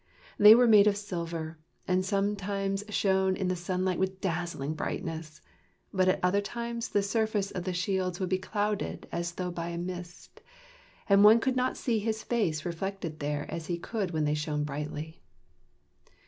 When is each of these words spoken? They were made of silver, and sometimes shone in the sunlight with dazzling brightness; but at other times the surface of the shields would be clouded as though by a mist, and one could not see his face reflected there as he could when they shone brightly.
They 0.39 0.55
were 0.55 0.65
made 0.67 0.87
of 0.87 0.97
silver, 0.97 1.59
and 1.87 2.03
sometimes 2.03 2.83
shone 2.89 3.35
in 3.35 3.49
the 3.49 3.55
sunlight 3.55 3.99
with 3.99 4.19
dazzling 4.19 4.73
brightness; 4.73 5.41
but 5.93 6.07
at 6.07 6.19
other 6.23 6.41
times 6.41 6.89
the 6.89 7.03
surface 7.03 7.51
of 7.51 7.65
the 7.65 7.73
shields 7.73 8.19
would 8.19 8.29
be 8.29 8.39
clouded 8.39 9.07
as 9.11 9.33
though 9.33 9.51
by 9.51 9.67
a 9.67 9.77
mist, 9.77 10.41
and 11.07 11.23
one 11.23 11.39
could 11.39 11.55
not 11.55 11.77
see 11.77 11.99
his 11.99 12.23
face 12.23 12.65
reflected 12.65 13.19
there 13.19 13.45
as 13.51 13.67
he 13.67 13.77
could 13.77 14.09
when 14.09 14.25
they 14.25 14.33
shone 14.33 14.63
brightly. 14.63 15.21